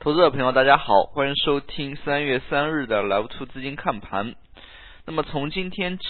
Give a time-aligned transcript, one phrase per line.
[0.00, 4.36] 投资者朋友，大家好，欢迎收听三月三日的 Live Two 资金看盘。
[5.04, 6.04] 那么从今天起，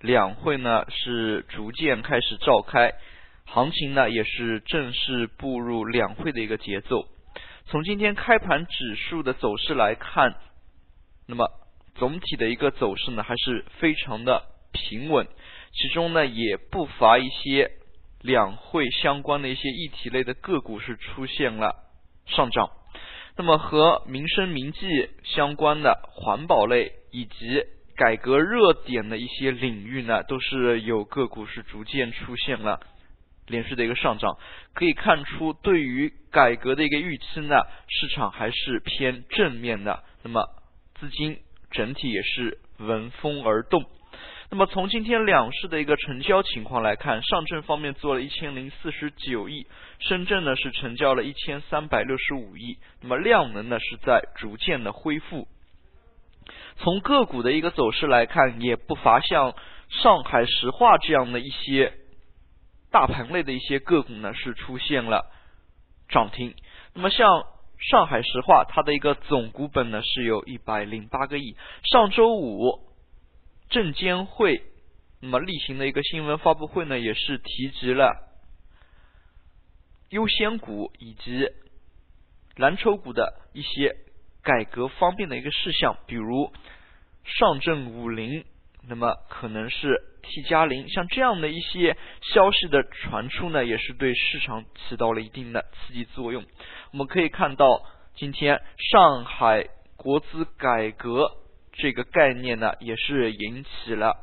[0.00, 2.94] 两会呢是逐渐开始召开，
[3.44, 7.06] 行情呢也是正式步入两会的一个节奏。
[7.66, 10.34] 从今天开盘指数的走势来看，
[11.28, 11.48] 那么
[11.94, 14.42] 总体的一个走势呢还是非常的
[14.72, 15.28] 平稳，
[15.70, 17.70] 其中呢也不乏一些
[18.20, 21.76] 两会相关的一些议题类的个股是出现了
[22.26, 22.68] 上涨。
[23.36, 27.64] 那么和民生民计相关的环保类以及
[27.96, 32.80] 改革热点的一些领域呢，都是有个股是逐渐出现了
[33.46, 34.36] 连续的一个上涨。
[34.74, 40.02] 可以看出，对于改革的一个预期呢，市场还是偏正面的。
[40.22, 40.46] 那么
[41.00, 41.38] 资金
[41.70, 43.84] 整体也是闻风而动。
[44.54, 49.66] 那么从今天两市的一个成交情况来看，上证方面做了一千零四十九亿，
[49.98, 55.48] 深圳呢是成交了一千三百六十五亿，那么量能呢是在逐渐的恢复。
[56.76, 59.54] 从个股的一个走势来看，也不乏像
[59.88, 61.94] 上海石化这样的一些
[62.90, 65.32] 大盘类的一些个股呢是出现了
[66.10, 66.54] 涨停。
[66.92, 67.26] 那么像
[67.78, 71.56] 上海石化，它的一个总股本呢是有一百零八个亿，
[71.90, 72.91] 上周五。
[73.72, 74.62] 证监会
[75.20, 78.28] 那么例行的一个新闻发布会呢，也是提及了
[80.10, 81.48] 优先股以及
[82.54, 83.96] 蓝筹股的一些
[84.42, 86.52] 改革方面的一个事项，比如
[87.24, 88.44] 上证五零，
[88.86, 96.44] 那么可能是 T 加零，像这样的一些消息的传出呢，也是对市场起到了一定的刺激作用。
[96.90, 97.82] 我们可以看到，
[98.16, 101.41] 今天上海国资改革。
[101.72, 104.16] 这个概念呢，也是引起了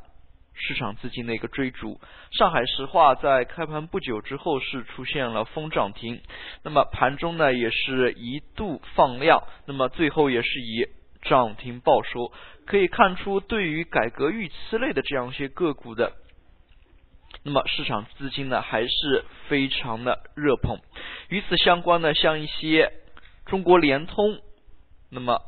[0.54, 2.00] 市场资金的一个追逐。
[2.30, 6.22] 上海石化在开盘不久之后是出现了封涨停，
[6.62, 10.86] 那么盘中呢也是一度放量，那么最后也是以
[11.22, 12.32] 涨停报收。
[12.66, 16.12] 可以看出，对于改革预期类的这样一些个股的，
[17.42, 20.78] 那么市场资金呢还是非常的热捧。
[21.28, 22.92] 与此相关的，像一些
[23.44, 24.38] 中国联通，
[25.10, 25.42] 那么。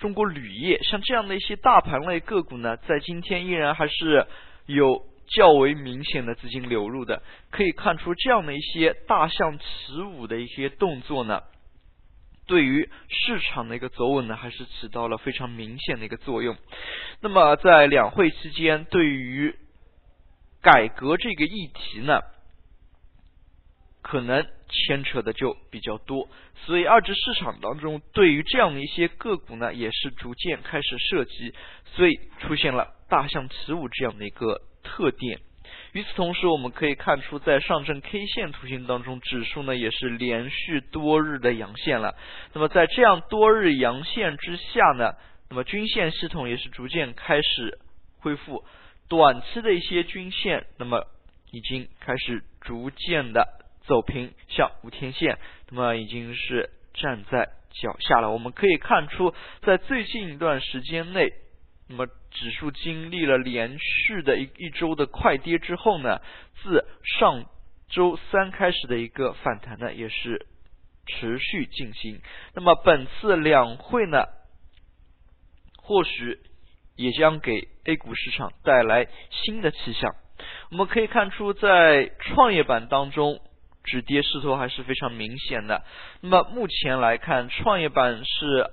[0.00, 4.26] 中国铝业像这样的一些大盘类个股呢，在今天依然还是
[4.66, 7.22] 有较为明显的资金流入的。
[7.50, 9.64] 可以看出，这样的一些大象起
[10.00, 11.42] 舞的一些动作呢，
[12.46, 16.56] 对于市场的一个走稳呢，还是起到了非常明显的一个作用。
[17.20, 19.54] 那么在两会期间，对于
[20.62, 22.20] 改革这个议题呢，
[24.10, 24.44] 可能。
[24.86, 26.28] 牵扯的就比较多，
[26.64, 31.52] 所以二级市场当中对于这样的一些个股呢，也是逐渐开始涉及，
[31.96, 35.40] 所以出现了大象起舞这样的一个特点。
[35.92, 42.14] 与此同时，我们可以看出，在上证 K 线图形当中，指数呢也是连续多日的阳线了。
[42.52, 45.14] 那么在这样多日阳线之下呢，
[45.48, 47.80] 那么均线系统也是逐渐开始
[48.20, 48.64] 恢复，
[49.08, 51.08] 短期的一些均线，那么
[51.50, 53.56] 已经开始逐渐的。
[53.90, 55.36] 走平，向五天线，
[55.68, 58.30] 那么已经是站在脚下了。
[58.30, 61.32] 我们可以看出，在最近一段时间内，
[61.88, 66.20] 那么指数经历了连续的一一周的快跌之后呢，
[66.62, 66.86] 自
[67.18, 67.46] 上
[67.88, 70.46] 周三开始的一个反弹呢，也是
[71.08, 72.22] 持续进行。
[72.54, 74.22] 那么本次两会呢，
[75.82, 76.38] 或许
[76.94, 80.14] 也将给 A 股市场带来新的气象。
[80.70, 83.40] 我们可以看出，在创业板当中。
[83.84, 85.82] 止跌势头还是非常明显的。
[86.20, 88.70] 那么目前来看，创业板是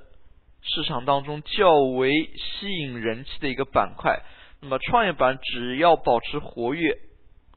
[0.62, 4.22] 市场当中较为吸引人气的一个板块。
[4.60, 6.98] 那么创业板只要保持活跃，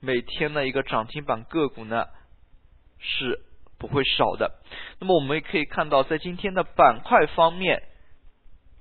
[0.01, 2.07] 每天的一个涨停板个股呢
[2.99, 3.41] 是
[3.79, 4.61] 不会少的。
[4.99, 7.83] 那么我们也可以看到，在今天的板块方面，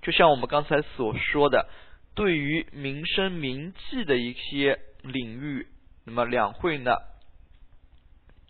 [0.02, 1.68] 就像我们刚才所说的，
[2.14, 5.68] 对于民生民计的一些领域，
[6.06, 6.96] 那么两会呢？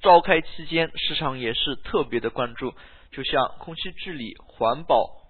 [0.01, 2.73] 召开期间，市场也是特别的关注，
[3.11, 5.27] 就像空气治理、环保、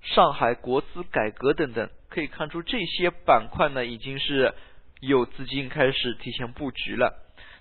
[0.00, 4.54] 上海国资改革等等，可以看出这些板块呢，已经是
[5.00, 7.12] 有资金开始提前布局了。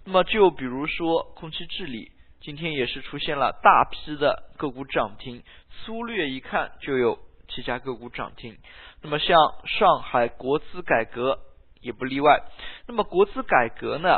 [0.06, 8.58] 那么就比如说空气治理，今天也是出现了大批的个股涨停，粗略一看就有七家个股涨停。
[9.02, 11.40] 那么像上海国资改革
[11.82, 12.42] 也不例外。
[12.88, 14.18] 那么国资改革呢？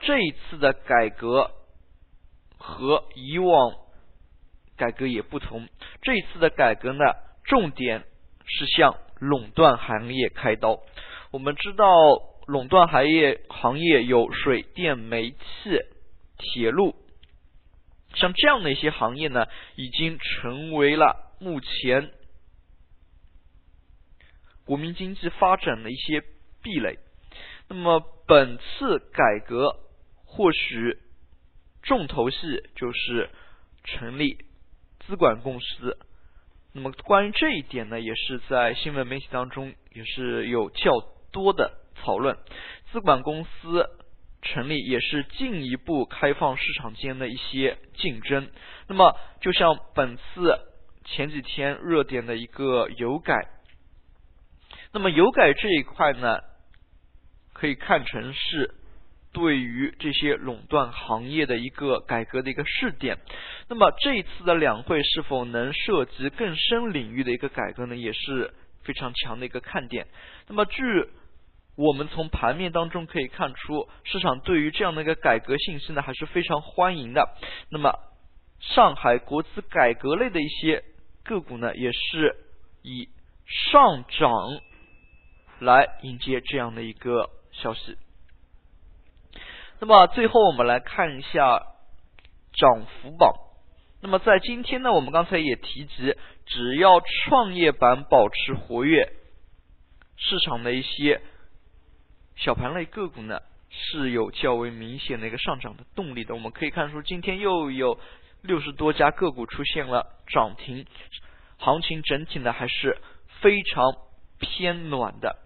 [0.00, 1.50] 这一次的改革
[2.58, 3.74] 和以往
[4.76, 5.68] 改革也不同，
[6.02, 7.04] 这一次的改革呢，
[7.44, 8.04] 重点
[8.46, 10.80] 是向垄断行业开刀。
[11.30, 11.86] 我们知道，
[12.46, 15.38] 垄断行业行业有水电煤气、
[16.38, 16.96] 铁路
[18.14, 19.46] 像这样的一些行业呢，
[19.76, 22.10] 已经成为了目前
[24.64, 26.22] 国民经济发展的一些
[26.62, 26.98] 壁垒。
[27.68, 29.76] 那么本次改革
[30.32, 30.96] 或许
[31.82, 33.30] 重头戏就是
[33.82, 34.38] 成立
[35.00, 35.98] 资管公司。
[36.72, 40.92] 那么关于这一点呢，也是在新闻媒体当中也是有较
[41.32, 42.38] 多的讨论。
[42.92, 43.90] 资管公司
[44.40, 48.52] 成立也是进一步开放市场间的一些竞争。
[48.86, 50.60] 那么就像本次
[51.04, 53.34] 前几天热点的一个油改，
[54.92, 56.38] 那么油改这一块呢，
[57.52, 58.76] 可以看成是。
[59.32, 63.18] 对于这些垄断行业的一个改革的一个试点，
[63.68, 67.94] 那么这一次的两会是否能涉及更深领域的一个改革呢？
[67.94, 70.08] 也是非常强的一个看点。
[70.48, 70.82] 那么，据
[71.76, 77.28] 我们从盘面当中可以看出，市场对于这样的一个改革信息呢还是非常欢迎的。
[77.70, 77.94] 那么，
[78.58, 80.82] 上海国资改革类的一些
[81.22, 82.34] 个股呢，也是
[82.82, 83.08] 以
[83.46, 84.32] 上涨
[85.60, 87.96] 来迎接这样的一个消息。
[89.82, 91.66] 那么最后我们来看一下
[92.52, 93.32] 涨幅榜。
[94.02, 99.10] 那么在今天呢，我们刚才也提及，只要创业板保持活跃，
[100.16, 101.22] 市场的一些
[102.36, 103.40] 小盘类个股呢
[103.70, 106.34] 是有较为明显的一个上涨的动力的。
[106.34, 107.98] 我们可以看出，今天又有
[108.42, 110.84] 六十多家个股出现了涨停，
[111.56, 112.98] 行情整体呢还是
[113.40, 113.94] 非常
[114.38, 115.38] 偏暖的。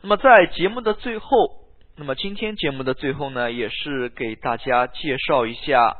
[0.00, 1.65] 那么在节目的最后。
[1.98, 5.96] 那么今天节目的最后呢，也是给大家介绍一下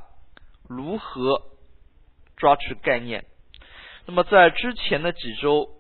[0.69, 1.41] 如何
[2.37, 3.25] 抓取概念。
[4.05, 5.71] 那么在之前的几周，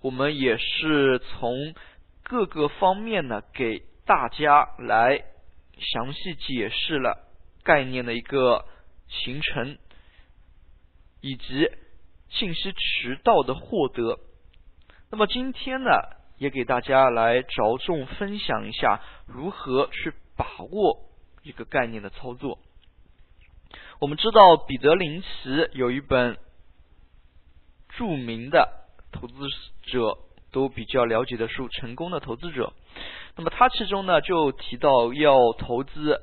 [0.00, 1.74] 我们也是从
[2.22, 5.24] 各个方面呢，给大家来
[5.76, 7.26] 详细解释了
[7.64, 8.66] 概念的一个
[9.08, 9.76] 形成，
[11.20, 11.68] 以及
[12.28, 14.20] 信息渠道的获得。
[15.10, 15.90] 那么今天呢？
[16.36, 21.08] 也给大家来着重分享一下如何去把握
[21.42, 22.58] 一个概念的操作。
[24.00, 25.28] 我们知道彼得林奇
[25.72, 26.36] 有一本
[27.90, 28.68] 著名的
[29.12, 29.34] 投资
[29.82, 30.18] 者
[30.50, 32.72] 都比较了解的书《成功的投资者》。
[33.36, 36.22] 那么他其中呢就提到要投资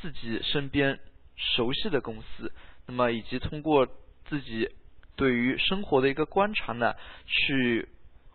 [0.00, 1.00] 自己身边
[1.36, 2.52] 熟悉的公司，
[2.86, 3.88] 那么以及通过
[4.26, 4.70] 自己
[5.16, 6.94] 对于生活的一个观察呢
[7.26, 7.88] 去。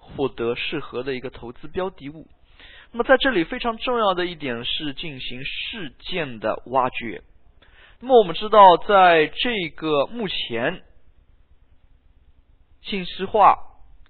[0.08, 2.28] 获得适合的一个投资标的物。
[2.92, 7.22] 那么在这里非常重要的一点是进行事件的挖掘。
[8.00, 10.84] 那么我们知道，在这个目前
[12.82, 13.58] 信息化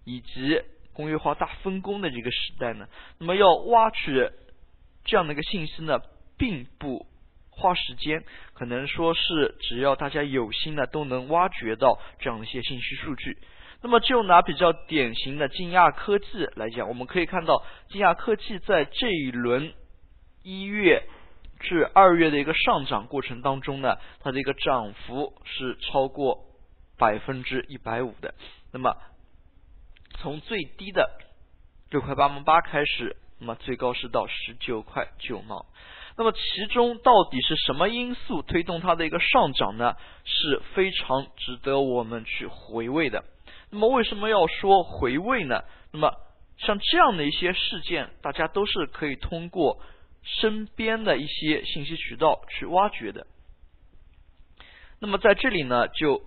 [0.06, 0.62] 以及
[0.94, 4.32] 工业化大分工的这个时代呢，那么要挖掘
[5.06, 6.00] 这样的一个信息呢，
[6.38, 7.08] 并不
[7.50, 8.24] 花时间，
[8.54, 13.38] 可能说是只要大家有心呢，都能挖掘到这样的一些信息数据。
[13.82, 16.26] 那么就拿比较典型的金亚科技
[16.56, 19.74] 来讲，我们可以看到金亚科技在这一轮
[20.44, 21.04] 一月
[21.60, 26.46] 至二月的一个上涨过程当中呢，它的一个涨幅是超过
[26.98, 28.34] 百分之一百五的。
[28.74, 28.96] 那么
[30.20, 31.10] 从最低的
[31.92, 35.66] 六块八毛八开始，那么最高是到十九块九毛。
[36.18, 39.96] 那么其中到底是什么因素推动它的一个上涨呢？
[40.26, 43.24] 是非常值得我们去回味的。
[43.69, 45.64] 那么为什么要说回味呢？
[45.92, 46.14] 那么
[46.57, 49.80] 像这样的一些事件，大家都是可以通过
[50.24, 53.28] 身边的一些信息渠道去挖掘的。
[55.00, 56.21] 那么在这里呢，就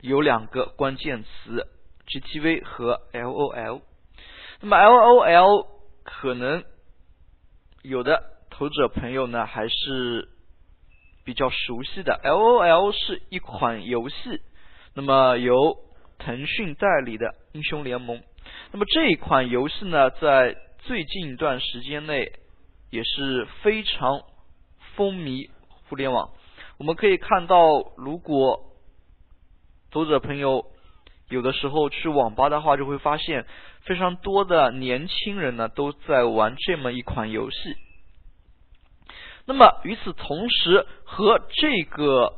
[0.00, 1.66] 有两个关键词
[2.06, 3.82] ：GTV 和 LOL。
[4.60, 5.66] 那么 LOL
[6.04, 6.64] 可能
[7.82, 10.28] 有的投资者朋友呢还是
[11.24, 14.40] 比较熟悉的，LOL 是一款游戏，
[14.94, 15.76] 那么由
[16.18, 18.22] 腾讯代理的英雄联盟，
[18.72, 22.32] 那么这一款游戏呢，在最近一段时间内
[22.90, 24.22] 也是非常
[24.94, 25.50] 风靡
[25.88, 26.30] 互联网。
[26.78, 28.72] 我们可以看到，如果
[29.90, 30.66] 读者朋友
[31.28, 33.46] 有的时候去网吧的话，就会发现
[33.82, 37.76] 非常多的年轻人呢都在玩这么一款游戏。
[39.44, 42.34] 那么与此同时，和这个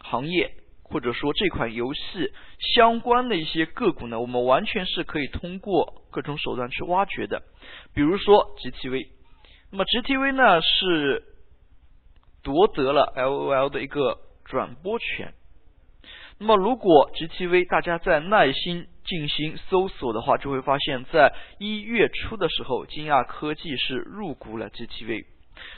[0.00, 0.54] 行业。
[0.90, 2.32] 或者说这款游戏
[2.74, 7.42] 相关的一些个股呢，我们完全是可以通过各种手段去挖掘的。
[7.94, 9.08] 比如说 GTV，
[9.70, 11.22] 那么 GTV 呢是
[12.42, 15.34] 夺得了 LOL 的一个转播权。
[16.40, 25.24] 那么如果 GTV 大家在耐心进行搜索的话，就会发现，在一月初的时候，金亚科技是入股了 GTV。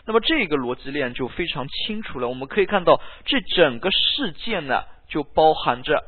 [0.04, 2.28] 那么这个逻辑链就非常清楚了。
[2.28, 6.02] 我们可以看到，这整个事件呢，就包含着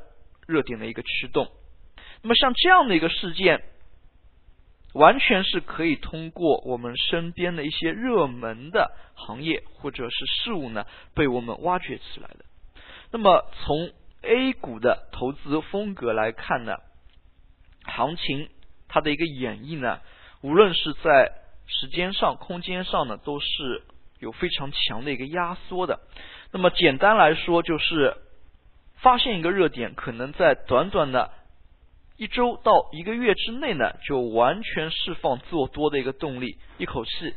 [0.46, 1.48] 热点的一个驱动。
[2.22, 3.62] 那么像这样的一个事件，
[4.94, 12.44] 完全是可以通过我们身边的一些热门的行业或者是事物呢，被我们挖掘起来的。
[13.10, 13.90] 那么从
[14.22, 16.76] A 股的投资风格来看呢，
[17.84, 18.48] 行情
[18.86, 20.00] 它的一个演绎呢，
[20.42, 21.32] 无论是在
[21.66, 23.82] 时间上、空间上呢，都是
[24.20, 26.00] 有非常强的一个压缩的。
[26.52, 28.16] 那么简单来说，就是
[29.02, 31.30] 发现一个热点，可能在短短的。
[32.18, 37.34] 一周到一个月之内呢，就完全释放做多的一个动力，一口气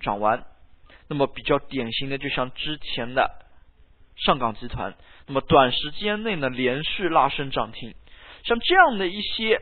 [0.00, 0.46] 涨完。
[1.08, 3.46] 那么比较典型的，就像之前的
[4.16, 4.94] 上港集团，
[5.26, 7.94] 那么短时间内呢连续拉升涨停，
[8.44, 9.60] 像这样的一些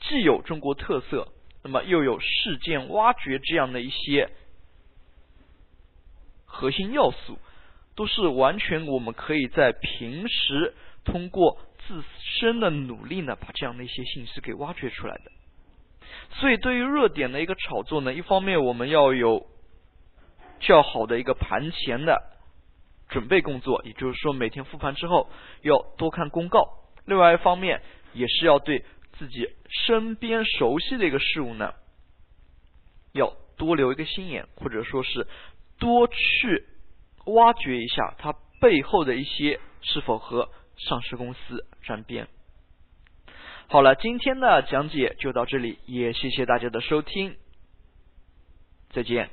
[0.00, 1.32] 既有中国特色，
[1.64, 4.30] 那么又有事件挖掘这样的一些
[6.44, 7.38] 核心要素，
[7.94, 10.74] 都是完全我们可以在平时。
[11.04, 15.30] 通过自身的努力呢，把这样的一些信息给挖掘出来的。
[16.30, 19.46] 所以，对于热点的一个炒作呢，一方面我们要有
[20.60, 22.22] 较好的一个盘前的
[23.10, 25.28] 准备工作，也就是说每天复盘之后
[25.60, 26.62] 要多看公告；
[27.04, 27.82] 另外一方面，
[28.14, 28.82] 也是要对
[29.18, 31.74] 自己身边熟悉的一个事物呢，
[33.12, 35.26] 要多留一个心眼，或者说是
[35.78, 36.64] 多去
[37.26, 40.50] 挖掘一下它背后的一些是否和。
[40.76, 42.26] 上市公司沾边。
[43.68, 47.36] 好了，今天的讲解就到这里，也谢谢大家的收听，
[48.90, 49.30] 再见。